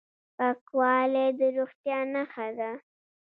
[0.37, 2.71] پاکوالی د روغتیا نښه ده.